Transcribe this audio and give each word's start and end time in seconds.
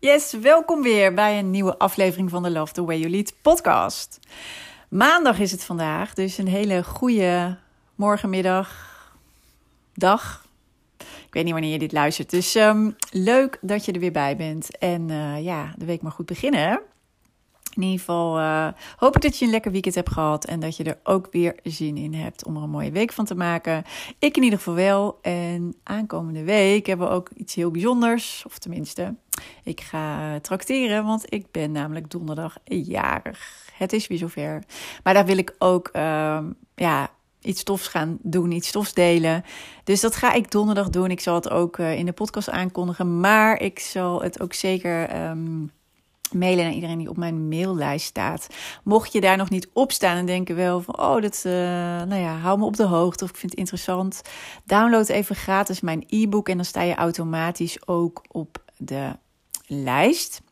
Yes, 0.00 0.32
welkom 0.32 0.82
weer 0.82 1.14
bij 1.14 1.38
een 1.38 1.50
nieuwe 1.50 1.78
aflevering 1.78 2.30
van 2.30 2.42
de 2.42 2.50
Love 2.50 2.72
the 2.72 2.84
Way 2.84 2.98
You 2.98 3.10
Lead 3.10 3.34
podcast. 3.42 4.20
Maandag 4.88 5.38
is 5.38 5.50
het 5.50 5.64
vandaag, 5.64 6.14
dus 6.14 6.38
een 6.38 6.48
hele 6.48 6.84
goede 6.84 7.58
morgenmiddag, 7.94 8.70
dag. 9.94 10.46
Ik 10.98 11.34
weet 11.34 11.44
niet 11.44 11.52
wanneer 11.52 11.72
je 11.72 11.78
dit 11.78 11.92
luistert. 11.92 12.30
Dus 12.30 12.54
um, 12.54 12.96
leuk 13.10 13.58
dat 13.60 13.84
je 13.84 13.92
er 13.92 14.00
weer 14.00 14.12
bij 14.12 14.36
bent. 14.36 14.78
En 14.78 15.08
uh, 15.08 15.44
ja, 15.44 15.74
de 15.76 15.84
week 15.84 16.02
maar 16.02 16.12
goed 16.12 16.26
beginnen. 16.26 16.80
In 17.78 17.84
ieder 17.84 17.98
geval 17.98 18.38
uh, 18.38 18.68
hoop 18.96 19.16
ik 19.16 19.22
dat 19.22 19.38
je 19.38 19.44
een 19.44 19.50
lekker 19.50 19.72
weekend 19.72 19.94
hebt 19.94 20.10
gehad. 20.10 20.44
En 20.44 20.60
dat 20.60 20.76
je 20.76 20.84
er 20.84 20.98
ook 21.02 21.28
weer 21.30 21.54
zin 21.62 21.96
in 21.96 22.14
hebt 22.14 22.44
om 22.44 22.56
er 22.56 22.62
een 22.62 22.70
mooie 22.70 22.90
week 22.90 23.12
van 23.12 23.24
te 23.24 23.34
maken. 23.34 23.84
Ik 24.18 24.36
in 24.36 24.42
ieder 24.42 24.58
geval 24.58 24.74
wel. 24.74 25.18
En 25.22 25.74
aankomende 25.82 26.44
week 26.44 26.86
hebben 26.86 27.08
we 27.08 27.14
ook 27.14 27.28
iets 27.36 27.54
heel 27.54 27.70
bijzonders. 27.70 28.42
Of 28.46 28.58
tenminste, 28.58 29.14
ik 29.62 29.80
ga 29.80 30.38
trakteren. 30.40 31.04
Want 31.04 31.32
ik 31.32 31.50
ben 31.50 31.72
namelijk 31.72 32.10
donderdag 32.10 32.56
jarig. 32.64 33.68
Het 33.72 33.92
is 33.92 34.06
weer 34.06 34.18
zover. 34.18 34.62
Maar 35.02 35.14
daar 35.14 35.26
wil 35.26 35.38
ik 35.38 35.54
ook 35.58 35.90
uh, 35.92 36.38
ja, 36.74 37.10
iets 37.40 37.62
tofs 37.62 37.88
gaan 37.88 38.18
doen, 38.22 38.50
iets 38.50 38.70
tofs 38.70 38.94
delen. 38.94 39.44
Dus 39.84 40.00
dat 40.00 40.16
ga 40.16 40.32
ik 40.32 40.50
donderdag 40.50 40.88
doen. 40.88 41.10
Ik 41.10 41.20
zal 41.20 41.34
het 41.34 41.50
ook 41.50 41.78
uh, 41.78 41.98
in 41.98 42.06
de 42.06 42.12
podcast 42.12 42.50
aankondigen. 42.50 43.20
Maar 43.20 43.60
ik 43.60 43.78
zal 43.78 44.22
het 44.22 44.40
ook 44.40 44.52
zeker. 44.52 45.28
Um, 45.28 45.76
mailen 46.32 46.64
naar 46.64 46.74
iedereen 46.74 46.98
die 46.98 47.08
op 47.08 47.16
mijn 47.16 47.48
maillijst 47.48 48.06
staat. 48.06 48.46
Mocht 48.84 49.12
je 49.12 49.20
daar 49.20 49.36
nog 49.36 49.50
niet 49.50 49.68
op 49.72 49.92
staan 49.92 50.16
en 50.16 50.26
denken 50.26 50.56
wel 50.56 50.80
van, 50.80 50.98
oh, 50.98 51.22
dat, 51.22 51.42
uh, 51.46 51.52
nou 52.02 52.14
ja, 52.14 52.36
hou 52.36 52.58
me 52.58 52.64
op 52.64 52.76
de 52.76 52.86
hoogte 52.86 53.24
of 53.24 53.30
ik 53.30 53.36
vind 53.36 53.50
het 53.50 53.60
interessant. 53.60 54.22
Download 54.64 55.08
even 55.08 55.36
gratis 55.36 55.80
mijn 55.80 56.04
e-book 56.08 56.48
en 56.48 56.56
dan 56.56 56.64
sta 56.64 56.82
je 56.82 56.94
automatisch 56.94 57.86
ook 57.86 58.24
op 58.28 58.64
de 58.76 59.16
lijst. 59.66 60.42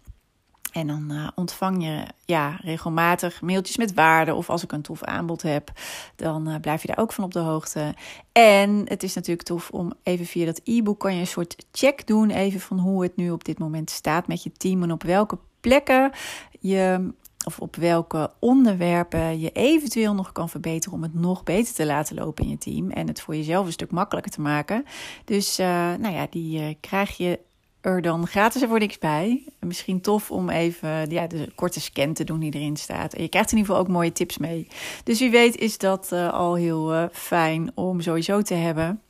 En 0.77 0.87
dan 0.87 1.13
uh, 1.13 1.29
ontvang 1.35 1.85
je 1.85 2.05
ja, 2.25 2.59
regelmatig 2.63 3.41
mailtjes 3.41 3.77
met 3.77 3.95
waarden. 3.95 4.37
Of 4.37 4.51
als 4.51 4.63
ik 4.63 4.73
een 4.73 4.83
tof 4.83 5.03
aanbod 5.03 5.43
heb, 5.43 5.73
dan 6.17 6.49
uh, 6.49 6.55
blijf 6.61 6.81
je 6.81 6.87
daar 6.87 6.99
ook 6.99 7.13
van 7.13 7.25
op 7.25 7.33
de 7.33 7.39
hoogte. 7.39 7.95
En 8.33 8.83
het 8.89 9.03
is 9.03 9.15
natuurlijk 9.15 9.47
tof 9.47 9.71
om 9.71 9.93
even 10.03 10.27
via 10.27 10.45
dat 10.45 10.61
e-book 10.65 10.99
kan 11.01 11.15
je 11.15 11.21
een 11.21 11.27
soort 11.27 11.67
check 11.73 12.07
doen. 12.07 12.31
Even 12.31 12.61
van 12.61 12.79
hoe 12.79 13.03
het 13.03 13.17
nu 13.17 13.31
op 13.31 13.45
dit 13.45 13.59
moment 13.59 13.91
staat 13.91 14.27
met 14.27 14.43
je 14.43 14.53
team. 14.53 14.83
En 14.83 14.93
op 14.93 15.03
welke 15.03 15.39
plekken 15.67 16.11
je 16.61 17.13
of 17.45 17.61
op 17.61 17.77
welke 17.77 18.31
onderwerpen 18.39 19.41
je 19.41 19.51
eventueel 19.53 20.15
nog 20.15 20.33
kan 20.33 20.49
verbeteren 20.49 20.97
om 20.97 21.03
het 21.03 21.15
nog 21.15 21.43
beter 21.43 21.75
te 21.75 21.87
laten 21.87 22.17
lopen 22.17 22.45
in 22.45 22.51
je 22.51 22.59
team 22.59 22.91
en 22.91 23.09
het 23.09 23.21
voor 23.21 23.37
jezelf 23.37 23.67
een 23.67 23.73
stuk 23.73 23.91
makkelijker 23.91 24.33
te 24.33 24.41
maken. 24.41 24.85
Dus 25.25 25.61
uh, 25.61 25.67
nou 25.95 26.15
ja, 26.15 26.27
die 26.31 26.61
uh, 26.61 26.75
krijg 26.81 27.17
je 27.17 27.39
er 27.81 28.03
dan 28.03 28.27
gratis 28.27 28.63
er 28.63 28.69
voor 28.69 28.79
niks 28.79 28.99
bij. 28.99 29.45
Misschien 29.61 30.01
tof 30.01 30.31
om 30.31 30.51
even 30.51 31.11
ja, 31.11 31.27
de 31.27 31.53
korte 31.55 31.81
scan 31.81 32.13
te 32.13 32.25
doen 32.25 32.41
die 32.41 32.55
erin 32.55 32.77
staat. 32.77 33.15
En 33.15 33.23
je 33.23 33.29
krijgt 33.29 33.53
in 33.53 33.59
ieder 33.59 33.73
geval 33.73 33.87
ook 33.87 33.93
mooie 33.93 34.13
tips 34.13 34.39
mee. 34.39 34.69
Dus 35.05 35.19
wie 35.19 35.31
weet 35.31 35.57
is 35.57 35.79
dat 35.79 36.11
uh, 36.13 36.33
al 36.33 36.55
heel 36.55 37.09
fijn 37.13 37.71
om 37.75 38.01
sowieso 38.01 38.43
te 38.43 38.55
hebben. 38.55 39.01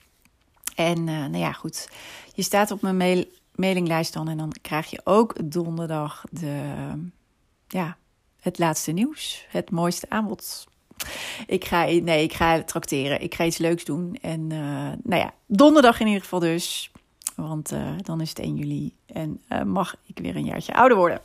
En 0.75 1.05
nou 1.05 1.39
ja, 1.39 1.53
goed. 1.53 1.89
Je 2.35 2.43
staat 2.43 2.71
op 2.71 2.83
mijn 2.83 2.97
mail 2.97 3.25
mailinglijst 3.57 4.13
dan. 4.13 4.29
En 4.29 4.37
dan 4.37 4.53
krijg 4.63 4.91
je 4.91 5.01
ook 5.05 5.53
donderdag 5.53 6.25
de, 6.31 6.63
ja, 7.69 7.97
het 8.41 8.59
laatste 8.59 8.93
nieuws. 8.93 9.47
Het 9.49 9.71
mooiste 9.71 10.07
aanbod. 10.09 10.67
Ik 11.47 11.65
ga, 11.65 11.85
nee, 11.85 12.23
ik 12.23 12.33
ga 12.33 12.63
trakteren. 12.63 13.21
Ik 13.21 13.35
ga 13.35 13.45
iets 13.45 13.59
leuks 13.59 13.85
doen. 13.85 14.19
En 14.21 14.41
uh, 14.41 14.59
nou 15.03 15.23
ja, 15.23 15.35
donderdag 15.47 16.01
in 16.01 16.07
ieder 16.07 16.23
geval 16.23 16.41
dus. 16.41 16.91
Want 17.37 17.73
uh, 17.73 17.91
dan 18.03 18.21
is 18.21 18.29
het 18.29 18.39
1 18.39 18.57
juli 18.57 18.95
en 19.07 19.41
uh, 19.49 19.63
mag 19.63 19.97
ik 20.07 20.19
weer 20.19 20.37
een 20.37 20.45
jaartje 20.45 20.75
ouder 20.75 20.97
worden. 20.97 21.21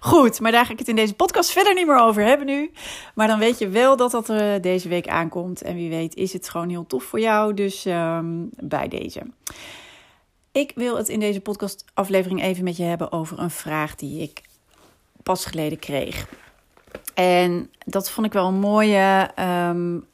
Goed, 0.00 0.40
maar 0.40 0.52
daar 0.52 0.66
ga 0.66 0.72
ik 0.72 0.78
het 0.78 0.88
in 0.88 0.96
deze 0.96 1.14
podcast 1.14 1.50
verder 1.50 1.74
niet 1.74 1.86
meer 1.86 1.98
over 1.98 2.22
hebben 2.22 2.46
nu. 2.46 2.70
Maar 3.14 3.26
dan 3.26 3.38
weet 3.38 3.58
je 3.58 3.68
wel 3.68 3.96
dat 3.96 4.10
dat 4.10 4.28
uh, 4.28 4.54
deze 4.60 4.88
week 4.88 5.08
aankomt. 5.08 5.62
En 5.62 5.74
wie 5.74 5.88
weet 5.88 6.14
is 6.14 6.32
het 6.32 6.48
gewoon 6.48 6.68
heel 6.68 6.86
tof 6.86 7.04
voor 7.04 7.20
jou. 7.20 7.54
Dus 7.54 7.84
um, 7.84 8.50
bij 8.56 8.88
deze. 8.88 9.22
Ik 10.56 10.72
wil 10.74 10.96
het 10.96 11.08
in 11.08 11.20
deze 11.20 11.40
podcastaflevering 11.40 12.42
even 12.42 12.64
met 12.64 12.76
je 12.76 12.82
hebben 12.82 13.12
over 13.12 13.38
een 13.38 13.50
vraag 13.50 13.94
die 13.94 14.22
ik 14.22 14.42
pas 15.22 15.44
geleden 15.44 15.78
kreeg. 15.78 16.28
En 17.14 17.70
dat 17.84 18.10
vond 18.10 18.26
ik 18.26 18.32
wel 18.32 18.46
een 18.46 18.58
mooie 18.58 19.30
um, 19.38 20.06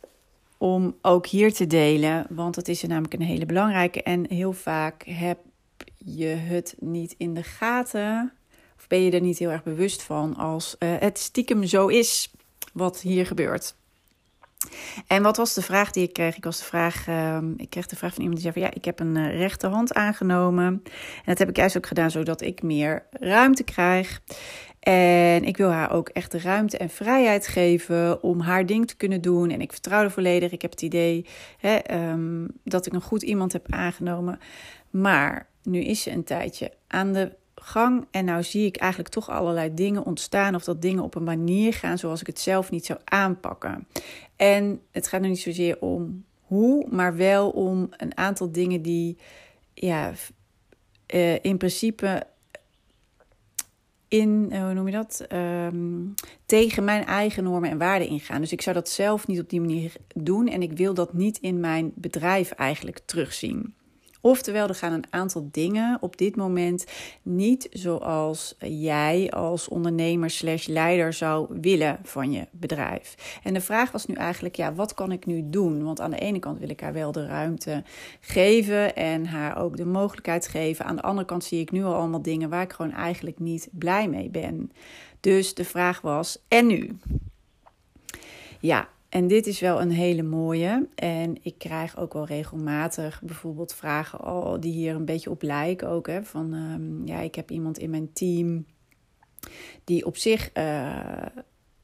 om 0.59 0.97
ook 1.03 1.27
hier 1.27 1.53
te 1.53 1.67
delen, 1.67 2.27
want 2.31 2.57
het 2.57 2.69
is 2.69 2.83
er 2.83 2.89
namelijk 2.89 3.15
een 3.15 3.23
hele 3.23 3.47
belangrijke. 3.47 4.03
En 4.03 4.27
heel 4.29 4.53
vaak 4.53 5.03
heb 5.07 5.39
je 5.99 6.27
het 6.27 6.75
niet 6.79 7.15
in 7.19 7.35
de 7.35 7.43
gaten, 7.43 8.33
of 8.77 8.87
ben 8.87 9.01
je 9.01 9.11
er 9.11 9.21
niet 9.21 9.39
heel 9.39 9.51
erg 9.51 9.63
bewust 9.63 10.03
van 10.03 10.37
als 10.37 10.77
uh, 10.79 10.95
het 10.99 11.19
stiekem 11.19 11.65
zo 11.65 11.87
is 11.87 12.31
wat 12.73 13.01
hier 13.01 13.27
gebeurt. 13.27 13.75
En 15.07 15.23
wat 15.23 15.37
was 15.37 15.55
de 15.55 15.63
vraag 15.63 15.91
die 15.91 16.03
ik 16.03 16.13
kreeg? 16.13 16.37
Ik, 16.37 16.45
was 16.45 16.59
de 16.59 16.65
vraag, 16.65 17.07
uh, 17.09 17.39
ik 17.57 17.71
kreeg 17.71 17.87
de 17.87 17.97
vraag 17.97 18.15
van 18.15 18.23
iemand 18.23 18.43
die 18.43 18.53
zei 18.53 18.61
van 18.61 18.71
ja, 18.71 18.77
ik 18.77 18.85
heb 18.85 19.01
een 19.01 19.17
uh, 19.17 19.39
rechterhand 19.39 19.95
aangenomen. 19.95 20.65
En 20.65 20.83
dat 21.25 21.39
heb 21.39 21.49
ik 21.49 21.57
juist 21.57 21.77
ook 21.77 21.87
gedaan 21.87 22.11
zodat 22.11 22.41
ik 22.41 22.63
meer 22.63 23.07
ruimte 23.11 23.63
krijg. 23.63 24.21
En 24.81 25.45
ik 25.45 25.57
wil 25.57 25.71
haar 25.71 25.93
ook 25.93 26.09
echt 26.09 26.33
de 26.33 26.41
ruimte 26.41 26.77
en 26.77 26.91
vrijheid 26.91 27.47
geven 27.47 28.23
om 28.23 28.41
haar 28.41 28.67
ding 28.67 28.87
te 28.87 28.97
kunnen 28.97 29.21
doen. 29.21 29.51
En 29.51 29.61
ik 29.61 29.73
vertrouw 29.73 30.03
er 30.03 30.11
volledig. 30.11 30.53
Ik 30.53 30.63
heb 30.63 30.71
het 30.71 30.83
idee 30.83 31.27
hè, 31.59 32.11
um, 32.11 32.49
dat 32.65 32.87
ik 32.87 32.93
een 32.93 33.01
goed 33.01 33.23
iemand 33.23 33.53
heb 33.53 33.67
aangenomen. 33.73 34.39
Maar 34.91 35.49
nu 35.63 35.81
is 35.81 36.03
ze 36.03 36.11
een 36.11 36.25
tijdje 36.25 36.73
aan 36.87 37.13
de 37.13 37.33
gang. 37.63 38.07
En 38.11 38.25
nou 38.25 38.43
zie 38.43 38.67
ik 38.67 38.77
eigenlijk 38.77 39.13
toch 39.13 39.31
allerlei 39.31 39.75
dingen 39.75 40.05
ontstaan. 40.05 40.55
Of 40.55 40.65
dat 40.65 40.83
dingen 40.83 41.03
op 41.03 41.15
een 41.15 41.25
manier 41.25 41.75
gaan 41.75 41.99
zoals 41.99 42.21
ik 42.21 42.27
het 42.27 42.41
zelf 42.41 42.71
niet 42.71 42.87
zou 42.87 42.99
aanpakken. 43.05 43.87
En 44.37 44.81
het 44.91 45.09
gaat 45.09 45.23
er 45.23 45.29
niet 45.29 45.41
zozeer 45.41 45.77
om 45.81 46.25
hoe, 46.41 46.87
maar 46.91 47.17
wel 47.17 47.51
om 47.51 47.89
een 47.97 48.17
aantal 48.17 48.53
dingen 48.53 48.83
die 48.83 49.17
ja, 49.75 50.13
uh, 51.15 51.45
in 51.45 51.57
principe 51.57 52.27
in, 54.09 54.53
hoe 54.55 54.75
noem 54.75 54.87
je 54.87 54.93
dat? 54.93 55.27
Um, 55.33 56.15
tegen 56.47 56.85
mijn 56.85 57.05
eigen 57.05 57.45
normen 57.45 57.71
en 57.71 57.79
waarden 57.79 58.09
ingaan. 58.09 58.41
Dus 58.41 58.53
ik 58.53 58.63
zou 58.63 58.75
dat 58.75 58.89
zelf 58.89 59.27
niet 59.27 59.41
op 59.41 59.51
die 59.51 59.61
manier 59.61 59.93
doen. 60.15 60.49
En 60.49 60.63
ik 60.63 60.73
wil 60.73 60.95
dat 60.95 61.13
niet 61.13 61.39
in 61.39 61.61
mijn 61.61 61.93
bedrijf 61.95 62.51
eigenlijk 62.51 63.01
terugzien. 63.05 63.75
Oftewel, 64.25 64.69
er 64.69 64.75
gaan 64.75 64.93
een 64.93 65.05
aantal 65.11 65.49
dingen 65.51 65.99
op 66.01 66.17
dit 66.17 66.37
moment 66.37 66.87
niet 67.23 67.69
zoals 67.71 68.55
jij 68.59 69.31
als 69.31 69.69
ondernemer 69.69 70.31
slash 70.31 70.67
leider 70.67 71.13
zou 71.13 71.61
willen 71.61 71.99
van 72.03 72.33
je 72.33 72.47
bedrijf. 72.51 73.39
En 73.43 73.55
de 73.55 73.61
vraag 73.61 73.91
was 73.93 74.07
nu 74.07 74.15
eigenlijk, 74.15 74.57
ja, 74.57 74.75
wat 74.75 74.95
kan 74.95 75.13
ik 75.13 75.27
nu 75.27 75.43
doen? 75.45 75.85
Want 75.85 76.01
aan 76.01 76.11
de 76.11 76.19
ene 76.19 76.39
kant 76.39 76.59
wil 76.59 76.69
ik 76.69 76.81
haar 76.81 76.93
wel 76.93 77.13
de 77.13 77.27
ruimte 77.27 77.83
geven 78.21 78.97
en 78.97 79.27
haar 79.27 79.59
ook 79.59 79.77
de 79.77 79.87
mogelijkheid 79.87 80.49
geven. 80.49 80.85
Aan 80.85 80.97
de 80.97 81.03
andere 81.03 81.27
kant 81.27 81.45
zie 81.45 81.61
ik 81.61 81.71
nu 81.71 81.85
al 81.85 81.95
allemaal 81.95 82.23
dingen 82.23 82.51
waar 82.51 82.63
ik 82.63 82.73
gewoon 82.73 82.93
eigenlijk 82.93 83.39
niet 83.39 83.69
blij 83.73 84.09
mee 84.09 84.29
ben. 84.31 84.73
Dus 85.21 85.55
de 85.55 85.65
vraag 85.65 86.01
was, 86.01 86.39
en 86.49 86.67
nu? 86.67 86.99
Ja, 88.61 88.89
en 89.13 89.27
dit 89.27 89.47
is 89.47 89.61
wel 89.61 89.81
een 89.81 89.91
hele 89.91 90.23
mooie. 90.23 90.89
En 90.95 91.37
ik 91.43 91.59
krijg 91.59 91.99
ook 91.99 92.13
wel 92.13 92.27
regelmatig 92.27 93.23
bijvoorbeeld 93.25 93.75
vragen 93.75 94.27
oh, 94.27 94.61
die 94.61 94.73
hier 94.73 94.95
een 94.95 95.05
beetje 95.05 95.31
op 95.31 95.43
lijken 95.43 95.89
ook. 95.89 96.07
Hè, 96.07 96.25
van 96.25 96.53
um, 96.53 97.07
ja, 97.07 97.21
ik 97.21 97.35
heb 97.35 97.51
iemand 97.51 97.79
in 97.79 97.91
mijn 97.91 98.13
team 98.13 98.67
die 99.85 100.07
op 100.07 100.17
zich 100.17 100.51
uh, 100.55 101.27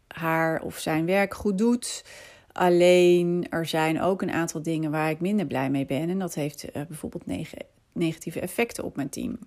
haar 0.07 0.63
of 0.63 0.79
zijn 0.79 1.07
werk 1.07 1.35
goed 1.35 1.59
doet. 1.59 2.05
Alleen 2.53 3.47
er 3.51 3.67
zijn 3.67 4.01
ook 4.01 4.23
een 4.23 4.33
aantal 4.33 4.63
dingen 4.63 4.91
waar 4.91 5.11
ik 5.11 5.21
minder 5.21 5.47
blij 5.47 5.71
mee 5.71 5.87
ben. 5.87 6.09
En 6.09 6.19
dat 6.19 6.35
heeft 6.35 6.65
uh, 6.65 6.83
bijvoorbeeld 6.89 7.27
neg 7.27 7.53
negatieve 7.93 8.41
effecten 8.41 8.85
op 8.85 8.97
mijn 8.97 9.09
team. 9.09 9.39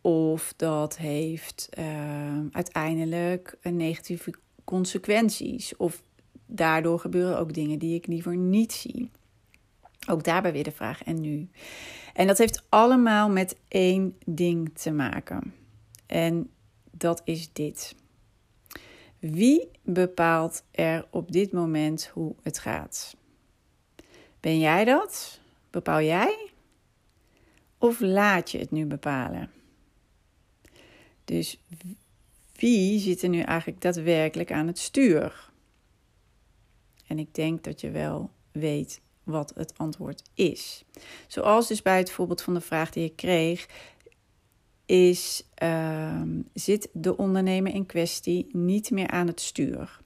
Of 0.00 0.54
dat 0.56 0.96
heeft 0.98 1.68
uh, 1.78 1.84
uiteindelijk 2.50 3.56
negatieve 3.62 4.34
consequenties. 4.64 5.76
Of 5.76 6.02
daardoor 6.50 6.98
gebeuren 6.98 7.38
ook 7.38 7.54
dingen 7.54 7.78
die 7.78 7.94
ik 7.94 8.06
liever 8.06 8.36
niet 8.36 8.72
zie. 8.72 9.10
Ook 10.08 10.24
daarbij 10.24 10.52
weer 10.52 10.64
de 10.64 10.72
vraag 10.72 11.02
en 11.04 11.20
nu. 11.20 11.48
En 12.14 12.26
dat 12.26 12.38
heeft 12.38 12.64
allemaal 12.68 13.30
met 13.30 13.56
één 13.68 14.16
ding 14.26 14.70
te 14.74 14.90
maken. 14.90 15.54
En 16.06 16.50
dat 16.90 17.22
is 17.24 17.52
dit. 17.52 17.94
Wie 19.18 19.68
bepaalt 19.82 20.64
er 20.70 21.06
op 21.10 21.32
dit 21.32 21.52
moment 21.52 22.06
hoe 22.06 22.34
het 22.42 22.58
gaat? 22.58 23.16
Ben 24.40 24.58
jij 24.58 24.84
dat? 24.84 25.40
Bepaal 25.70 26.00
jij? 26.00 26.50
Of 27.78 28.00
laat 28.00 28.50
je 28.50 28.58
het 28.58 28.70
nu 28.70 28.86
bepalen? 28.86 29.50
Dus 31.24 31.60
wie 32.52 32.98
zit 32.98 33.22
er 33.22 33.28
nu 33.28 33.40
eigenlijk 33.40 33.80
daadwerkelijk 33.80 34.52
aan 34.52 34.66
het 34.66 34.78
stuur? 34.78 35.49
En 37.10 37.18
ik 37.18 37.34
denk 37.34 37.64
dat 37.64 37.80
je 37.80 37.90
wel 37.90 38.30
weet 38.52 39.00
wat 39.24 39.52
het 39.54 39.72
antwoord 39.76 40.22
is. 40.34 40.84
Zoals 41.26 41.68
dus 41.68 41.82
bij 41.82 41.98
het 41.98 42.10
voorbeeld 42.10 42.42
van 42.42 42.54
de 42.54 42.60
vraag 42.60 42.90
die 42.90 43.04
ik 43.04 43.16
kreeg, 43.16 43.66
is: 44.86 45.48
uh, 45.62 46.22
zit 46.54 46.88
de 46.92 47.16
ondernemer 47.16 47.74
in 47.74 47.86
kwestie 47.86 48.46
niet 48.52 48.90
meer 48.90 49.08
aan 49.08 49.26
het 49.26 49.40
stuur? 49.40 50.00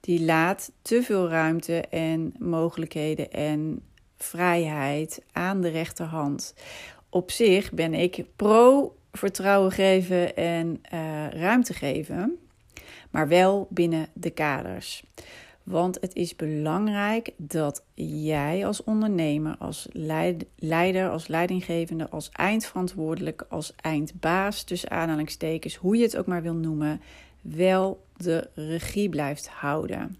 Die 0.00 0.24
laat 0.24 0.72
te 0.82 1.02
veel 1.02 1.28
ruimte 1.28 1.80
en 1.80 2.34
mogelijkheden 2.38 3.30
en 3.30 3.82
vrijheid 4.16 5.22
aan 5.32 5.60
de 5.60 5.68
rechterhand. 5.68 6.54
Op 7.08 7.30
zich 7.30 7.72
ben 7.72 7.94
ik 7.94 8.24
pro 8.36 8.96
vertrouwen 9.12 9.72
geven 9.72 10.36
en 10.36 10.80
uh, 10.92 11.28
ruimte 11.28 11.74
geven, 11.74 12.38
maar 13.10 13.28
wel 13.28 13.66
binnen 13.70 14.08
de 14.12 14.30
kaders. 14.30 15.02
Want 15.68 15.98
het 16.00 16.14
is 16.14 16.36
belangrijk 16.36 17.30
dat 17.36 17.84
jij 17.94 18.66
als 18.66 18.84
ondernemer, 18.84 19.56
als 19.58 19.88
leider, 20.56 21.10
als 21.10 21.26
leidinggevende, 21.26 22.10
als 22.10 22.30
eindverantwoordelijke, 22.32 23.46
als 23.48 23.74
eindbaas, 23.76 24.62
tussen 24.62 24.90
aanhalingstekens, 24.90 25.76
hoe 25.76 25.96
je 25.96 26.02
het 26.02 26.16
ook 26.16 26.26
maar 26.26 26.42
wil 26.42 26.54
noemen, 26.54 27.00
wel 27.40 28.04
de 28.16 28.50
regie 28.54 29.08
blijft 29.08 29.48
houden. 29.48 30.16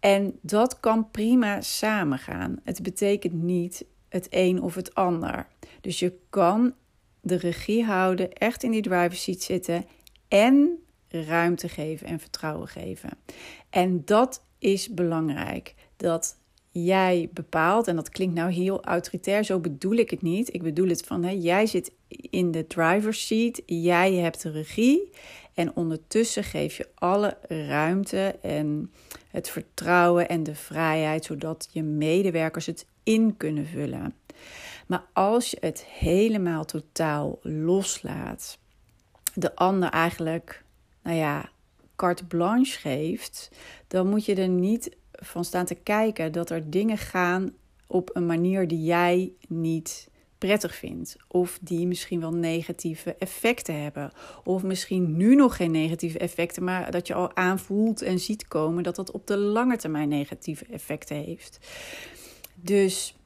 En 0.00 0.38
dat 0.40 0.80
kan 0.80 1.10
prima 1.10 1.60
samengaan. 1.60 2.60
Het 2.64 2.82
betekent 2.82 3.42
niet 3.42 3.84
het 4.08 4.26
een 4.30 4.62
of 4.62 4.74
het 4.74 4.94
ander. 4.94 5.46
Dus 5.80 5.98
je 5.98 6.18
kan 6.30 6.74
de 7.20 7.36
regie 7.36 7.84
houden, 7.84 8.32
echt 8.32 8.62
in 8.62 8.70
die 8.70 8.82
driver's 8.82 9.22
seat 9.22 9.40
zitten 9.40 9.84
en 10.28 10.78
ruimte 11.08 11.68
geven 11.68 12.06
en 12.06 12.20
vertrouwen 12.20 12.68
geven. 12.68 13.10
En 13.70 14.02
dat 14.04 14.44
is 14.58 14.88
belangrijk. 14.88 15.74
Dat 15.96 16.36
jij 16.70 17.28
bepaalt, 17.32 17.88
en 17.88 17.96
dat 17.96 18.08
klinkt 18.08 18.34
nou 18.34 18.52
heel 18.52 18.84
autoritair, 18.84 19.44
zo 19.44 19.58
bedoel 19.58 19.94
ik 19.94 20.10
het 20.10 20.22
niet. 20.22 20.54
Ik 20.54 20.62
bedoel 20.62 20.88
het 20.88 21.02
van, 21.02 21.22
hè, 21.22 21.30
jij 21.30 21.66
zit 21.66 21.92
in 22.08 22.50
de 22.50 22.66
driver's 22.66 23.26
seat, 23.26 23.62
jij 23.66 24.14
hebt 24.14 24.42
de 24.42 24.50
regie 24.50 25.10
en 25.54 25.76
ondertussen 25.76 26.44
geef 26.44 26.76
je 26.76 26.88
alle 26.94 27.36
ruimte 27.48 28.38
en 28.42 28.92
het 29.30 29.48
vertrouwen 29.48 30.28
en 30.28 30.42
de 30.42 30.54
vrijheid, 30.54 31.24
zodat 31.24 31.68
je 31.72 31.82
medewerkers 31.82 32.66
het 32.66 32.86
in 33.02 33.36
kunnen 33.36 33.66
vullen. 33.66 34.14
Maar 34.86 35.04
als 35.12 35.50
je 35.50 35.56
het 35.60 35.84
helemaal 35.84 36.64
totaal 36.64 37.38
loslaat, 37.42 38.58
de 39.34 39.56
ander 39.56 39.88
eigenlijk, 39.88 40.64
nou 41.02 41.16
ja, 41.16 41.50
carte 41.96 42.26
blanche 42.26 42.78
geeft, 42.78 43.50
dan 43.88 44.08
moet 44.08 44.24
je 44.24 44.34
er 44.34 44.48
niet 44.48 44.96
van 45.12 45.44
staan 45.44 45.64
te 45.66 45.74
kijken 45.74 46.32
dat 46.32 46.50
er 46.50 46.70
dingen 46.70 46.98
gaan 46.98 47.52
op 47.86 48.10
een 48.12 48.26
manier 48.26 48.68
die 48.68 48.82
jij 48.82 49.32
niet 49.48 50.08
prettig 50.38 50.74
vindt. 50.74 51.16
Of 51.28 51.58
die 51.62 51.86
misschien 51.86 52.20
wel 52.20 52.32
negatieve 52.32 53.14
effecten 53.18 53.82
hebben. 53.82 54.12
Of 54.44 54.62
misschien 54.62 55.16
nu 55.16 55.34
nog 55.34 55.56
geen 55.56 55.70
negatieve 55.70 56.18
effecten, 56.18 56.64
maar 56.64 56.90
dat 56.90 57.06
je 57.06 57.14
al 57.14 57.36
aanvoelt 57.36 58.02
en 58.02 58.18
ziet 58.18 58.48
komen 58.48 58.82
dat 58.82 58.96
dat 58.96 59.10
op 59.10 59.26
de 59.26 59.36
lange 59.36 59.76
termijn 59.76 60.08
negatieve 60.08 60.64
effecten 60.70 61.16
heeft. 61.16 61.58
Dus 62.54 63.16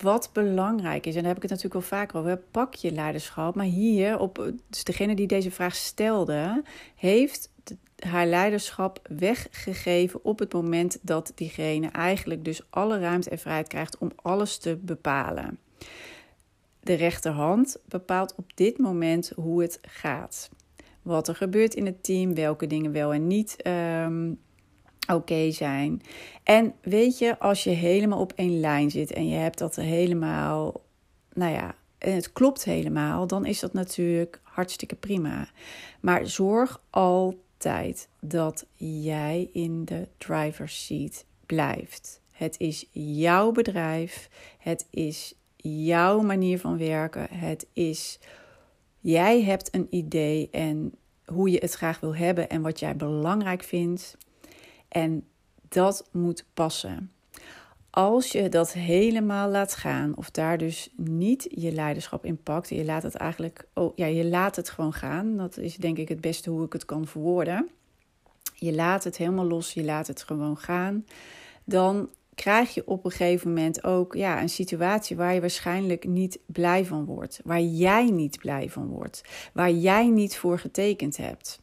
wat 0.00 0.30
belangrijk 0.32 1.06
is, 1.06 1.14
en 1.14 1.20
daar 1.20 1.34
heb 1.34 1.42
ik 1.42 1.50
het 1.50 1.50
natuurlijk 1.50 1.90
al 1.90 1.98
vaker 1.98 2.18
over, 2.18 2.36
pak 2.50 2.74
je 2.74 2.92
leiderschap. 2.92 3.54
Maar 3.54 3.66
hier, 3.66 4.18
op, 4.18 4.52
dus 4.68 4.84
degene 4.84 5.14
die 5.14 5.26
deze 5.26 5.50
vraag 5.50 5.74
stelde, 5.74 6.62
heeft 6.96 7.50
haar 8.04 8.26
leiderschap 8.26 9.00
weggegeven 9.08 10.24
op 10.24 10.38
het 10.38 10.52
moment 10.52 10.98
dat 11.02 11.32
diegene 11.34 11.88
eigenlijk 11.88 12.44
dus 12.44 12.62
alle 12.70 12.98
ruimte 12.98 13.30
en 13.30 13.38
vrijheid 13.38 13.68
krijgt 13.68 13.98
om 13.98 14.10
alles 14.16 14.58
te 14.58 14.76
bepalen. 14.80 15.58
De 16.80 16.94
rechterhand 16.94 17.76
bepaalt 17.88 18.34
op 18.36 18.50
dit 18.54 18.78
moment 18.78 19.32
hoe 19.36 19.62
het 19.62 19.78
gaat. 19.82 20.50
Wat 21.02 21.28
er 21.28 21.34
gebeurt 21.34 21.74
in 21.74 21.86
het 21.86 22.02
team, 22.02 22.34
welke 22.34 22.66
dingen 22.66 22.92
wel 22.92 23.12
en 23.12 23.26
niet 23.26 23.56
ehm, 23.62 24.32
oké 25.12 25.50
zijn. 25.50 26.02
En 26.42 26.74
weet 26.82 27.18
je, 27.18 27.38
als 27.38 27.64
je 27.64 27.70
helemaal 27.70 28.20
op 28.20 28.32
één 28.32 28.60
lijn 28.60 28.90
zit 28.90 29.12
en 29.12 29.28
je 29.28 29.36
hebt 29.36 29.58
dat 29.58 29.76
helemaal, 29.76 30.84
nou 31.32 31.52
ja, 31.52 31.74
en 31.98 32.14
het 32.14 32.32
klopt 32.32 32.64
helemaal, 32.64 33.26
dan 33.26 33.46
is 33.46 33.60
dat 33.60 33.72
natuurlijk 33.72 34.40
hartstikke 34.42 34.94
prima. 34.94 35.48
Maar 36.00 36.26
zorg 36.26 36.80
altijd 36.90 37.42
dat 38.20 38.66
jij 38.74 39.48
in 39.52 39.84
de 39.84 40.08
driver's 40.18 40.86
seat 40.86 41.24
blijft. 41.46 42.20
Het 42.32 42.58
is 42.58 42.88
jouw 42.92 43.52
bedrijf. 43.52 44.28
Het 44.58 44.86
is 44.90 45.34
jouw 45.56 46.20
manier 46.20 46.58
van 46.58 46.78
werken. 46.78 47.26
Het 47.30 47.66
is, 47.72 48.18
jij 49.00 49.42
hebt 49.42 49.74
een 49.74 49.86
idee 49.90 50.48
en 50.50 50.94
hoe 51.24 51.50
je 51.50 51.58
het 51.58 51.72
graag 51.72 52.00
wil 52.00 52.14
hebben 52.14 52.48
en 52.48 52.62
wat 52.62 52.78
jij 52.78 52.96
belangrijk 52.96 53.62
vindt. 53.62 54.16
En 54.88 55.26
dat 55.68 56.08
moet 56.12 56.44
passen. 56.54 57.12
Als 57.94 58.32
je 58.32 58.48
dat 58.48 58.72
helemaal 58.72 59.50
laat 59.50 59.74
gaan, 59.74 60.16
of 60.16 60.30
daar 60.30 60.58
dus 60.58 60.90
niet 60.96 61.46
je 61.50 61.72
leiderschap 61.72 62.24
in 62.24 62.42
pakt, 62.42 62.68
je 62.68 62.84
laat 62.84 63.02
het 63.02 63.14
eigenlijk, 63.14 63.66
oh 63.74 63.92
ja, 63.96 64.06
je 64.06 64.24
laat 64.24 64.56
het 64.56 64.70
gewoon 64.70 64.92
gaan. 64.92 65.36
Dat 65.36 65.56
is 65.56 65.76
denk 65.76 65.98
ik 65.98 66.08
het 66.08 66.20
beste 66.20 66.50
hoe 66.50 66.64
ik 66.64 66.72
het 66.72 66.84
kan 66.84 67.06
verwoorden. 67.06 67.68
Je 68.54 68.74
laat 68.74 69.04
het 69.04 69.16
helemaal 69.16 69.44
los, 69.44 69.74
je 69.74 69.84
laat 69.84 70.06
het 70.06 70.22
gewoon 70.22 70.56
gaan. 70.56 71.04
Dan 71.64 72.08
krijg 72.34 72.74
je 72.74 72.86
op 72.86 73.04
een 73.04 73.10
gegeven 73.10 73.48
moment 73.48 73.84
ook 73.84 74.14
ja, 74.14 74.42
een 74.42 74.48
situatie 74.48 75.16
waar 75.16 75.34
je 75.34 75.40
waarschijnlijk 75.40 76.06
niet 76.06 76.38
blij 76.46 76.84
van 76.84 77.04
wordt. 77.04 77.40
Waar 77.44 77.62
jij 77.62 78.10
niet 78.10 78.38
blij 78.38 78.70
van 78.70 78.86
wordt. 78.86 79.22
Waar 79.52 79.72
jij 79.72 80.08
niet 80.08 80.36
voor 80.36 80.58
getekend 80.58 81.16
hebt. 81.16 81.60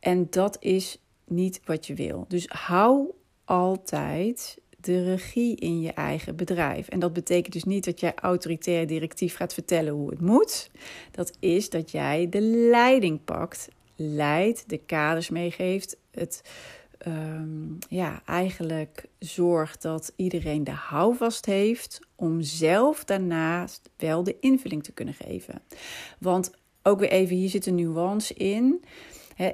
En 0.00 0.26
dat 0.30 0.56
is 0.60 0.98
niet 1.24 1.60
wat 1.64 1.86
je 1.86 1.94
wil. 1.94 2.24
Dus 2.28 2.46
hou 2.48 3.10
altijd 3.44 4.58
de 4.80 5.04
regie 5.04 5.56
in 5.56 5.80
je 5.80 5.92
eigen 5.92 6.36
bedrijf. 6.36 6.88
En 6.88 6.98
dat 6.98 7.12
betekent 7.12 7.52
dus 7.52 7.64
niet 7.64 7.84
dat 7.84 8.00
jij 8.00 8.14
autoritair 8.14 8.86
directief 8.86 9.36
gaat 9.36 9.54
vertellen 9.54 9.92
hoe 9.92 10.10
het 10.10 10.20
moet. 10.20 10.70
Dat 11.10 11.36
is 11.40 11.70
dat 11.70 11.90
jij 11.90 12.28
de 12.28 12.40
leiding 12.40 13.24
pakt, 13.24 13.68
leidt, 13.96 14.68
de 14.68 14.78
kaders 14.78 15.30
meegeeft, 15.30 15.96
het 16.10 16.42
Ehm, 17.00 17.74
ja, 17.88 18.22
eigenlijk 18.24 19.04
zorgt 19.18 19.82
dat 19.82 20.12
iedereen 20.16 20.64
de 20.64 20.70
houvast 20.70 21.46
heeft 21.46 22.00
om 22.16 22.42
zelf 22.42 23.04
daarnaast 23.04 23.90
wel 23.96 24.22
de 24.22 24.36
invulling 24.40 24.82
te 24.82 24.92
kunnen 24.92 25.14
geven. 25.14 25.62
Want 26.18 26.50
ook 26.82 27.00
weer 27.00 27.10
even, 27.10 27.36
hier 27.36 27.48
zit 27.48 27.66
een 27.66 27.74
nuance 27.74 28.34
in. 28.34 28.84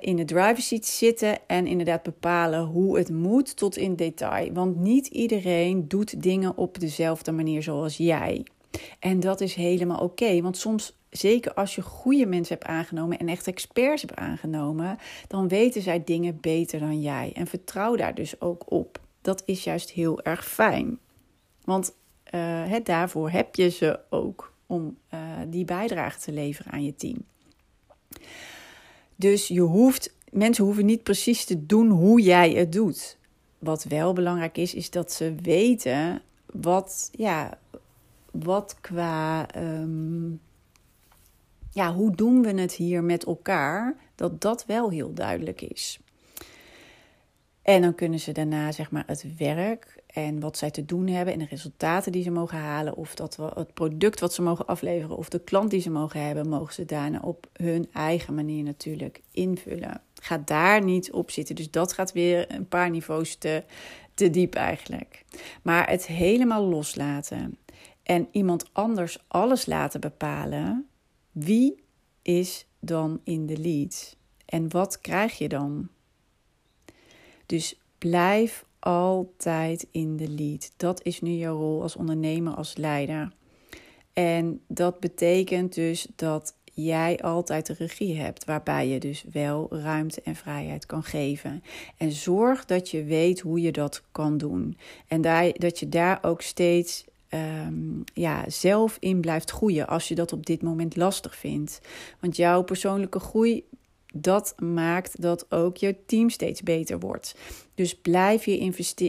In 0.00 0.16
de 0.16 0.24
driver's 0.24 0.66
seat 0.66 0.86
zitten 0.86 1.38
en 1.46 1.66
inderdaad 1.66 2.02
bepalen 2.02 2.64
hoe 2.64 2.98
het 2.98 3.10
moet 3.10 3.56
tot 3.56 3.76
in 3.76 3.96
detail. 3.96 4.52
Want 4.52 4.76
niet 4.76 5.06
iedereen 5.06 5.88
doet 5.88 6.22
dingen 6.22 6.56
op 6.56 6.80
dezelfde 6.80 7.32
manier 7.32 7.62
zoals 7.62 7.96
jij. 7.96 8.46
En 8.98 9.20
dat 9.20 9.40
is 9.40 9.54
helemaal 9.54 10.00
oké, 10.00 10.40
want 10.42 10.56
soms 10.56 10.96
zeker 11.10 11.54
als 11.54 11.74
je 11.74 11.82
goede 11.82 12.26
mensen 12.26 12.54
hebt 12.54 12.68
aangenomen 12.68 13.18
en 13.18 13.28
echt 13.28 13.46
experts 13.46 14.02
hebt 14.02 14.14
aangenomen, 14.14 14.98
dan 15.28 15.48
weten 15.48 15.82
zij 15.82 16.04
dingen 16.04 16.38
beter 16.40 16.80
dan 16.80 17.00
jij. 17.00 17.30
En 17.34 17.46
vertrouw 17.46 17.96
daar 17.96 18.14
dus 18.14 18.40
ook 18.40 18.70
op. 18.70 19.00
Dat 19.20 19.42
is 19.44 19.64
juist 19.64 19.90
heel 19.90 20.22
erg 20.22 20.48
fijn. 20.48 20.98
Want 21.64 21.94
uh, 22.34 22.74
daarvoor 22.82 23.30
heb 23.30 23.54
je 23.54 23.70
ze 23.70 24.00
ook 24.10 24.52
om 24.66 24.96
uh, 25.14 25.20
die 25.48 25.64
bijdrage 25.64 26.18
te 26.18 26.32
leveren 26.32 26.72
aan 26.72 26.84
je 26.84 26.94
team. 26.94 27.24
Dus 29.16 29.48
je 29.48 29.60
hoeft, 29.60 30.14
mensen 30.30 30.64
hoeven 30.64 30.86
niet 30.86 31.02
precies 31.02 31.44
te 31.44 31.66
doen 31.66 31.90
hoe 31.90 32.20
jij 32.20 32.50
het 32.50 32.72
doet. 32.72 33.18
Wat 33.58 33.84
wel 33.84 34.12
belangrijk 34.12 34.58
is, 34.58 34.74
is 34.74 34.90
dat 34.90 35.12
ze 35.12 35.34
weten 35.42 36.22
wat, 36.46 37.08
ja, 37.12 37.58
wat 38.30 38.76
qua 38.80 39.48
um, 39.56 40.40
ja, 41.76 41.94
hoe 41.94 42.14
doen 42.14 42.42
we 42.42 42.60
het 42.60 42.72
hier 42.72 43.04
met 43.04 43.24
elkaar? 43.24 43.96
Dat 44.14 44.40
dat 44.40 44.66
wel 44.66 44.90
heel 44.90 45.12
duidelijk 45.14 45.60
is. 45.60 46.00
En 47.62 47.82
dan 47.82 47.94
kunnen 47.94 48.20
ze 48.20 48.32
daarna 48.32 48.72
zeg 48.72 48.90
maar 48.90 49.04
het 49.06 49.36
werk 49.38 49.95
en 50.16 50.40
wat 50.40 50.58
zij 50.58 50.70
te 50.70 50.84
doen 50.84 51.06
hebben 51.06 51.34
en 51.34 51.38
de 51.38 51.46
resultaten 51.46 52.12
die 52.12 52.22
ze 52.22 52.30
mogen 52.30 52.58
halen, 52.58 52.96
of 52.96 53.14
dat 53.14 53.36
het 53.54 53.74
product 53.74 54.20
wat 54.20 54.34
ze 54.34 54.42
mogen 54.42 54.66
afleveren, 54.66 55.16
of 55.16 55.28
de 55.28 55.38
klant 55.38 55.70
die 55.70 55.80
ze 55.80 55.90
mogen 55.90 56.26
hebben, 56.26 56.48
mogen 56.48 56.74
ze 56.74 56.84
daarna 56.84 57.20
op 57.20 57.48
hun 57.52 57.88
eigen 57.92 58.34
manier 58.34 58.62
natuurlijk 58.62 59.22
invullen. 59.30 60.00
Ga 60.14 60.42
daar 60.44 60.84
niet 60.84 61.12
op 61.12 61.30
zitten. 61.30 61.54
Dus 61.54 61.70
dat 61.70 61.92
gaat 61.92 62.12
weer 62.12 62.54
een 62.54 62.68
paar 62.68 62.90
niveaus 62.90 63.34
te, 63.34 63.64
te 64.14 64.30
diep 64.30 64.54
eigenlijk. 64.54 65.24
Maar 65.62 65.88
het 65.88 66.06
helemaal 66.06 66.64
loslaten 66.64 67.58
en 68.02 68.28
iemand 68.30 68.64
anders 68.72 69.24
alles 69.28 69.66
laten 69.66 70.00
bepalen, 70.00 70.88
wie 71.32 71.82
is 72.22 72.66
dan 72.80 73.20
in 73.24 73.46
de 73.46 73.58
lead? 73.58 74.16
En 74.46 74.70
wat 74.70 75.00
krijg 75.00 75.38
je 75.38 75.48
dan? 75.48 75.88
Dus 77.46 77.80
blijf 77.98 78.65
altijd 78.86 79.86
in 79.90 80.16
de 80.16 80.28
lead. 80.28 80.72
Dat 80.76 81.00
is 81.02 81.20
nu 81.20 81.30
jouw 81.30 81.56
rol 81.56 81.82
als 81.82 81.96
ondernemer, 81.96 82.54
als 82.54 82.76
leider. 82.76 83.32
En 84.12 84.60
dat 84.68 85.00
betekent 85.00 85.74
dus 85.74 86.06
dat 86.16 86.54
jij 86.74 87.18
altijd 87.20 87.66
de 87.66 87.74
regie 87.78 88.16
hebt, 88.16 88.44
waarbij 88.44 88.88
je 88.88 89.00
dus 89.00 89.24
wel 89.32 89.66
ruimte 89.70 90.20
en 90.24 90.36
vrijheid 90.36 90.86
kan 90.86 91.02
geven. 91.02 91.62
En 91.96 92.12
zorg 92.12 92.64
dat 92.64 92.90
je 92.90 93.04
weet 93.04 93.40
hoe 93.40 93.60
je 93.60 93.72
dat 93.72 94.02
kan 94.12 94.38
doen. 94.38 94.76
En 95.08 95.20
dat 95.56 95.78
je 95.78 95.88
daar 95.88 96.18
ook 96.22 96.42
steeds 96.42 97.04
Ehm, 97.28 98.00
ja, 98.14 98.44
zelf 98.48 98.96
in 99.00 99.20
blijft 99.20 99.50
groeien 99.50 99.86
als 99.86 100.08
je 100.08 100.14
dat 100.14 100.32
op 100.32 100.46
dit 100.46 100.62
moment 100.62 100.96
lastig 100.96 101.36
vindt. 101.36 101.80
Want 102.20 102.36
jouw 102.36 102.62
persoonlijke 102.62 103.18
groei, 103.18 103.64
dat 104.20 104.54
maakt 104.60 105.22
dat 105.22 105.46
ook 105.52 105.76
je 105.76 105.96
team 106.06 106.30
steeds 106.30 106.62
beter 106.62 106.98
wordt. 106.98 107.34
Dus 107.74 108.00
blijf 108.00 108.44
je 108.44 108.58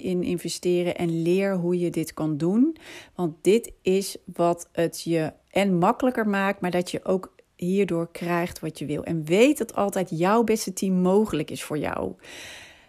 in 0.02 0.24
investeren 0.24 0.96
en 0.96 1.22
leer 1.22 1.56
hoe 1.56 1.80
je 1.80 1.90
dit 1.90 2.14
kan 2.14 2.38
doen. 2.38 2.78
Want 3.16 3.36
dit 3.42 3.72
is 3.82 4.18
wat 4.26 4.70
het 4.72 5.02
je 5.04 5.34
en 5.50 5.78
makkelijker 5.78 6.28
maakt, 6.28 6.62
maar 6.62 6.72
dat 6.72 6.92
je 6.92 7.06
ook 7.06 7.36
hierdoor 7.56 8.12
krijgt 8.12 8.60
wat 8.60 8.80
je 8.80 8.86
wil. 8.86 9.04
En 9.04 9.26
weet 9.26 9.58
dat 9.58 9.76
altijd 9.76 10.10
jouw 10.10 10.44
beste 10.44 10.74
team 10.74 10.94
mogelijk 10.94 11.52
is 11.52 11.64
voor 11.64 11.78
jou. 11.78 12.14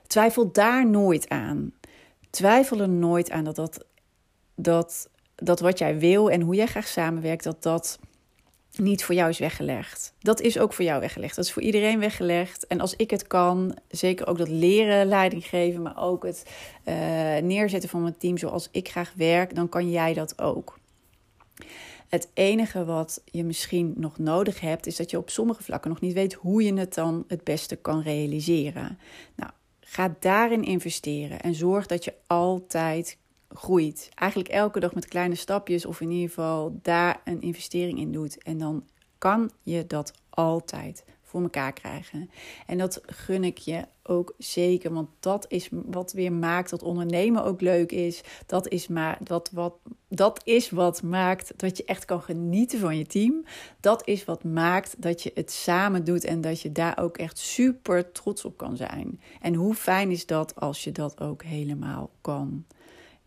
Twijfel 0.07 0.53
daar 0.53 0.89
nooit 0.89 1.29
aan. 1.29 1.73
Twijfel 2.31 2.81
er 2.81 2.89
nooit 2.89 3.31
aan 3.31 3.45
dat 3.45 3.57
dat, 3.57 3.85
dat 4.55 5.09
dat 5.43 5.61
wat 5.61 5.79
jij 5.79 5.99
wil 5.99 6.31
en 6.31 6.41
hoe 6.41 6.55
jij 6.55 6.67
graag 6.67 6.87
samenwerkt, 6.87 7.45
dat 7.45 7.63
dat 7.63 7.99
niet 8.78 9.04
voor 9.04 9.14
jou 9.14 9.28
is 9.28 9.38
weggelegd. 9.38 10.14
Dat 10.18 10.40
is 10.40 10.58
ook 10.58 10.73
voor 10.73 10.85
jou 10.85 11.00
weggelegd. 11.00 11.37
Dat 11.37 11.44
is 11.44 11.52
voor 11.52 11.62
iedereen 11.62 11.99
weggelegd. 11.99 12.66
En 12.66 12.80
als 12.80 12.97
ik 12.97 13.11
het 13.11 13.26
kan, 13.26 13.76
zeker 13.88 14.26
ook 14.26 14.38
dat 14.38 14.49
leren, 14.49 15.06
leiding 15.06 15.47
geven, 15.47 15.82
maar 15.82 16.02
ook 16.02 16.25
het 16.25 16.42
uh, 16.85 16.94
neerzetten 17.37 17.88
van 17.88 18.02
mijn 18.02 18.16
team 18.18 18.38
zoals 18.38 18.68
ik 18.70 18.88
graag 18.88 19.12
werk, 19.16 19.54
dan 19.54 19.68
kan 19.68 19.90
jij 19.90 20.14
dat 20.14 20.40
ook. 20.40 20.78
Het 22.08 22.28
enige 22.35 22.85
wat 22.85 23.23
je 23.25 23.44
misschien 23.44 23.94
nog 23.97 24.18
nodig 24.18 24.61
hebt, 24.61 24.87
is 24.87 24.97
dat 24.97 25.11
je 25.11 25.18
op 25.18 25.30
sommige 25.30 25.62
vlakken 25.62 25.90
nog 25.90 26.00
niet 26.00 26.12
weet 26.12 26.32
hoe 26.32 26.62
je 26.62 26.75
het 26.75 26.94
dan 26.94 27.25
het 27.26 27.44
beste 27.44 27.76
kan 27.76 28.02
realiseren. 28.02 28.99
Nou, 29.37 29.50
ga 29.80 30.16
daarin 30.20 30.64
investeren 30.64 31.40
en 31.40 31.54
zorg 31.54 31.87
dat 31.87 32.04
je 32.04 32.14
altijd 32.26 33.18
groeit. 33.49 34.09
Eigenlijk 34.14 34.50
elke 34.50 34.81
dag 34.81 34.95
met 34.95 35.09
kleine 35.09 35.35
stapjes 35.35 35.87
of 35.87 36.00
in 36.00 36.11
ieder 36.11 36.28
geval 36.28 36.78
daar 36.83 37.21
een 37.25 37.40
investering 37.40 37.99
in 37.99 38.12
doet. 38.12 38.43
En 38.43 38.59
dan 38.59 38.85
kan 39.19 39.50
je 39.62 39.87
dat 39.87 40.12
altijd 40.31 41.05
voor 41.23 41.43
elkaar 41.43 41.73
krijgen. 41.73 42.31
En 42.67 42.78
dat 42.78 43.00
gun 43.07 43.45
ik 43.45 43.59
je 43.59 43.85
ook 44.02 44.35
zeker, 44.38 44.93
want 44.93 45.09
dat 45.21 45.45
is 45.49 45.69
wat 45.71 46.12
weer 46.12 46.33
maakt 46.33 46.71
dat 46.71 46.83
ondernemen 46.83 47.45
ook 47.45 47.61
leuk 47.61 47.93
is. 47.93 48.21
Dat 48.47 48.69
is, 48.69 48.88
maar, 48.88 49.19
dat, 49.23 49.50
wat, 49.52 49.75
dat 50.09 50.40
is 50.45 50.71
wat 50.71 51.02
maakt 51.02 51.52
dat 51.57 51.76
je 51.76 51.85
echt 51.85 52.05
kan 52.05 52.23
genieten 52.23 52.78
van 52.78 52.99
je 52.99 53.07
team. 53.07 53.45
Dat 53.81 54.07
is 54.07 54.25
wat 54.25 54.45
maakt 54.45 55.02
dat 55.02 55.23
je 55.23 55.31
het 55.35 55.50
samen 55.52 56.05
doet 56.05 56.25
en 56.25 56.40
dat 56.40 56.61
je 56.61 56.73
daar 56.73 56.99
ook 56.99 57.19
echt 57.19 57.38
super 57.38 58.12
trots 58.12 58.45
op 58.45 58.57
kan 58.57 58.76
zijn. 58.76 59.21
En 59.40 59.55
hoe 59.55 59.75
fijn 59.75 60.11
is 60.11 60.26
dat 60.26 60.55
als 60.55 60.85
je 60.85 60.93
dat 60.93 61.21
ook 61.21 61.43
helemaal 61.43 62.11
kan 62.21 62.64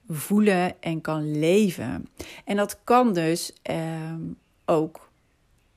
voelen 0.08 0.82
en 0.82 1.02
kan 1.02 1.40
leven. 1.40 2.08
En 2.46 2.56
dat 2.56 2.80
kan 2.84 3.14
dus 3.14 3.54
ehm, 3.62 4.22
ook, 4.66 5.10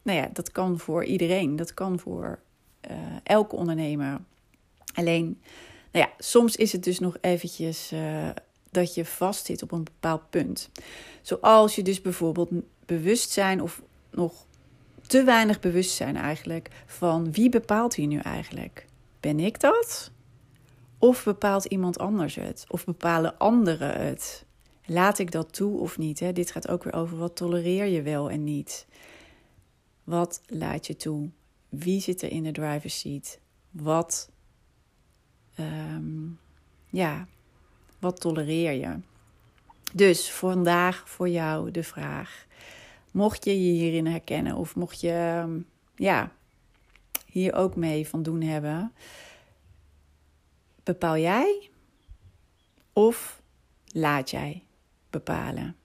nou 0.03 0.19
ja, 0.19 0.29
dat 0.33 0.53
kan 0.53 0.79
voor 0.79 1.05
iedereen. 1.05 1.57
Dat 1.57 1.75
kan 1.75 1.99
voor 1.99 2.39
uh, 2.91 2.97
elke 3.23 3.57
ondernemer. 3.57 4.21
Alleen, 4.95 5.41
nou 5.93 6.07
ja, 6.07 6.11
soms 6.19 6.57
is 6.57 6.73
het 6.73 6.85
dus 6.85 6.99
nog 6.99 7.17
eventjes 7.21 7.93
uh, 7.93 8.29
dat 8.71 8.95
je 8.95 9.05
vastzit 9.05 9.63
op 9.63 9.73
een 9.73 9.85
bepaald 9.85 10.31
punt. 10.31 10.71
Zoals 11.23 11.75
je 11.75 11.83
dus 11.83 12.01
bijvoorbeeld 12.01 12.51
bewustzijn 12.87 13.63
of 13.63 13.83
nog 14.11 14.47
te 15.07 15.25
weinig 15.25 15.61
bewustzijn 15.61 16.17
eigenlijk 16.17 16.69
van 16.87 17.33
wie 17.33 17.49
bepaalt 17.49 17.95
hier 17.95 18.07
nu 18.07 18.19
eigenlijk? 18.19 18.87
Ben 19.21 19.41
ik 19.41 19.61
dat? 19.61 20.11
Of 21.05 21.25
bepaalt 21.25 21.65
iemand 21.65 21.99
anders 21.99 22.35
het? 22.35 22.65
Of 22.69 22.85
bepalen 22.85 23.39
anderen 23.39 24.01
het? 24.01 24.45
Laat 24.87 25.19
ik 25.19 25.31
dat 25.31 25.53
toe 25.53 25.79
of 25.79 25.99
niet? 25.99 26.21
Hè? 26.21 26.33
Dit 26.33 26.51
gaat 26.51 26.69
ook 26.69 26.85
weer 26.85 26.95
over 26.95 27.17
wat 27.17 27.37
tolereer 27.37 27.87
je 27.87 28.03
wel 28.03 28.31
en 28.31 28.45
niet. 28.45 28.87
Wat 30.05 30.43
laat 30.47 30.87
je 30.87 30.97
toe? 30.97 31.31
Wie 31.69 32.01
zit 32.01 32.23
er 32.23 32.31
in 32.31 32.43
de 32.43 32.53
driver's 32.53 32.99
seat? 32.99 33.39
Wat, 33.71 34.31
um, 35.61 36.39
ja, 36.91 37.27
wat 37.99 38.21
tolereer 38.21 38.73
je? 38.73 38.97
Dus 39.93 40.31
vandaag 40.31 41.09
voor 41.09 41.29
jou 41.29 41.71
de 41.71 41.83
vraag: 41.83 42.47
mocht 43.11 43.45
je 43.45 43.65
je 43.65 43.73
hierin 43.73 44.07
herkennen 44.07 44.57
of 44.57 44.77
mocht 44.77 45.01
je 45.01 45.39
ehm, 45.43 45.59
ja, 45.97 46.33
hier 47.27 47.55
ook 47.55 47.77
mee 47.77 48.09
van 48.09 48.23
doen 48.23 48.43
hebben, 48.43 48.93
Bepaal 50.85 51.19
jij 51.19 51.71
of 52.93 53.43
laat 53.87 54.31
jij 54.31 54.63
bepalen? 55.11 55.77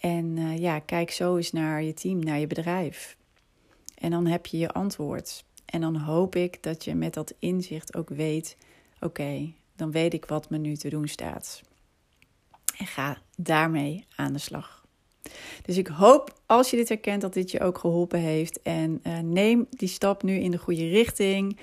En 0.00 0.36
uh, 0.36 0.58
ja, 0.58 0.78
kijk 0.78 1.10
zo 1.10 1.36
eens 1.36 1.52
naar 1.52 1.82
je 1.82 1.94
team, 1.94 2.18
naar 2.18 2.38
je 2.38 2.46
bedrijf. 2.46 3.16
En 3.94 4.10
dan 4.10 4.26
heb 4.26 4.46
je 4.46 4.58
je 4.58 4.72
antwoord. 4.72 5.44
En 5.64 5.80
dan 5.80 5.96
hoop 5.96 6.34
ik 6.36 6.62
dat 6.62 6.84
je 6.84 6.94
met 6.94 7.14
dat 7.14 7.34
inzicht 7.38 7.96
ook 7.96 8.08
weet: 8.08 8.56
oké, 9.00 9.52
dan 9.76 9.90
weet 9.90 10.14
ik 10.14 10.24
wat 10.24 10.50
me 10.50 10.58
nu 10.58 10.76
te 10.76 10.88
doen 10.88 11.08
staat. 11.08 11.62
En 12.78 12.86
ga 12.86 13.18
daarmee 13.36 14.04
aan 14.16 14.32
de 14.32 14.38
slag. 14.38 14.84
Dus 15.62 15.76
ik 15.76 15.86
hoop 15.86 16.40
als 16.46 16.70
je 16.70 16.76
dit 16.76 16.88
herkent 16.88 17.20
dat 17.20 17.32
dit 17.32 17.50
je 17.50 17.60
ook 17.60 17.78
geholpen 17.78 18.18
heeft. 18.18 18.62
En 18.62 19.00
uh, 19.06 19.18
neem 19.18 19.66
die 19.70 19.88
stap 19.88 20.22
nu 20.22 20.34
in 20.34 20.50
de 20.50 20.58
goede 20.58 20.88
richting. 20.88 21.58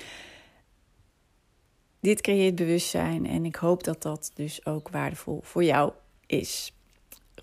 Dit 2.02 2.22
creëert 2.22 2.56
bewustzijn 2.56 3.28
en 3.28 3.46
ik 3.46 3.56
hoop 3.56 3.84
dat 3.84 4.02
dat 4.02 4.32
dus 4.34 4.66
ook 4.66 4.90
waardevol 4.90 5.40
voor 5.44 5.64
jou 5.64 5.92
is. 6.26 6.74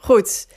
Goed. 0.01 0.49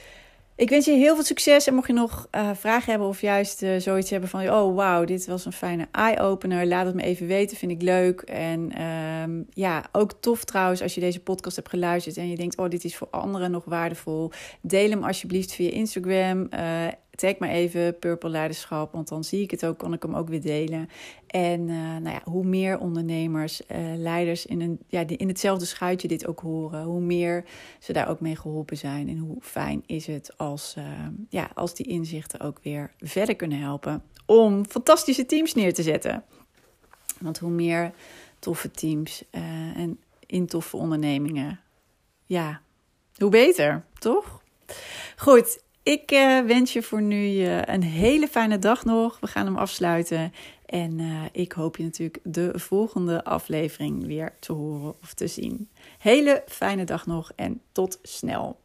Ik 0.56 0.70
wens 0.70 0.86
je 0.86 0.92
heel 0.92 1.16
veel 1.16 1.24
succes. 1.24 1.68
En 1.68 1.74
mocht 1.74 1.88
je 1.88 1.94
nog 1.94 2.28
uh, 2.36 2.50
vragen 2.54 2.90
hebben 2.90 3.08
of 3.08 3.22
juist 3.22 3.62
uh, 3.62 3.80
zoiets 3.80 4.10
hebben 4.10 4.30
van... 4.30 4.50
oh, 4.50 4.76
wauw, 4.76 5.06
dit 5.06 5.26
was 5.26 5.46
een 5.46 5.54
fijne 5.54 5.88
eye-opener. 5.92 6.68
Laat 6.68 6.86
het 6.86 6.96
me 6.96 7.04
even 7.04 7.28
weten, 7.28 7.58
vind 7.58 7.72
ik 7.72 7.82
leuk. 7.82 8.22
En 8.22 8.82
um, 8.82 9.48
ja, 9.54 9.86
ook 9.92 10.14
tof 10.20 10.44
trouwens 10.44 10.82
als 10.82 10.96
je 10.96 11.02
deze 11.02 11.20
podcast 11.20 11.56
hebt 11.56 11.70
geluisterd... 11.70 12.18
en 12.18 12.30
je 12.30 12.36
denkt, 12.36 12.58
oh, 12.58 12.70
dit 12.70 12.84
is 12.84 12.96
voor 12.96 13.08
anderen 13.12 13.52
nog 13.52 13.66
waardevol. 13.66 14.32
Deel 14.62 14.90
hem 14.90 15.04
alsjeblieft 15.04 15.54
via 15.54 15.72
Instagram. 15.72 16.48
Uh, 16.54 16.88
tag 17.22 17.38
maar 17.38 17.50
even 17.50 18.00
Purple 18.00 18.30
Leiderschap, 18.30 18.92
want 18.92 19.08
dan 19.08 19.24
zie 19.24 19.42
ik 19.42 19.52
het 19.52 19.66
ook, 19.66 19.78
kan 19.78 19.94
ik 19.94 20.02
hem 20.02 20.16
ook 20.16 20.30
weer 20.30 20.42
delen. 20.42 20.90
En 21.28 21.62
uh, 21.68 21.76
nou 21.78 22.10
ja, 22.10 22.22
hoe 22.24 22.46
meer 22.46 22.80
ondernemers, 22.80 23.62
uh, 23.62 23.78
leiders 23.96 24.46
in, 24.46 24.62
een, 24.62 24.80
ja, 24.88 25.04
in 25.08 25.28
hetzelfde 25.28 25.66
schuitje 25.66 26.08
dit 26.08 26.28
ook 26.28 26.40
horen, 26.40 26.84
hoe 26.84 27.02
meer 27.02 27.44
ze 27.80 27.94
daar 27.94 28.10
ook 28.10 28.20
mee 28.20 28.36
geholpen 28.36 28.78
zijn. 28.78 29.10
En 29.10 29.18
hoe 29.18 29.38
fijn 29.42 29.84
is 29.86 30.08
het 30.08 30.38
als, 30.38 30.76
uh, 30.78 30.84
ja, 31.30 31.50
als 31.54 31.76
die 31.76 31.88
inzichten 31.88 32.40
ook 32.40 32.60
weer 32.64 32.92
verder 32.98 33.36
kunnen 33.36 33.60
helpen 33.60 34.04
om 34.26 34.66
fantastische 34.66 35.26
teams 35.26 35.54
neer 35.54 35.74
te 35.74 35.84
zetten. 35.84 36.24
Want 37.20 37.40
hoe 37.40 37.52
meer 37.52 37.94
toffe 38.40 38.72
teams 38.72 39.24
en 39.76 40.00
in 40.26 40.48
toffe 40.48 40.78
ondernemingen, 40.78 41.60
ja, 42.26 42.62
hoe 43.18 43.30
beter, 43.30 43.86
toch? 44.00 44.42
Goed, 45.18 45.64
ik 45.84 46.12
uh, 46.12 46.40
wens 46.40 46.74
je 46.74 46.82
voor 46.82 47.02
nu 47.02 47.16
uh, 47.16 47.62
een 47.62 47.84
hele 47.84 48.28
fijne 48.28 48.60
dag 48.60 48.86
nog. 48.86 49.20
We 49.20 49.28
gaan 49.28 49.46
hem 49.46 49.58
afsluiten. 49.58 50.34
En 50.66 51.00
uh, 51.00 51.24
ik 51.32 51.52
hoop 51.52 51.78
je 51.78 51.84
natuurlijk 51.84 52.20
de 52.24 52.52
volgende 52.56 53.24
aflevering 53.24 54.06
weer 54.06 54.34
te 54.40 54.54
horen 54.54 54.96
of 55.02 55.14
te 55.14 55.28
zien. 55.28 55.70
Hele 55.98 56.44
fijne 56.48 56.84
dag 56.84 57.06
nog 57.06 57.32
en 57.36 57.62
tot 57.72 58.00
snel. 58.02 58.60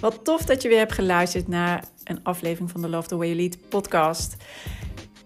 Wat 0.00 0.24
tof 0.24 0.44
dat 0.44 0.62
je 0.62 0.68
weer 0.68 0.78
hebt 0.78 0.92
geluisterd 0.92 1.48
naar 1.48 1.84
een 2.04 2.24
aflevering 2.24 2.70
van 2.70 2.80
de 2.80 2.88
Love 2.88 3.08
the 3.08 3.16
Way 3.16 3.26
You 3.26 3.38
Lead 3.38 3.68
podcast. 3.68 4.36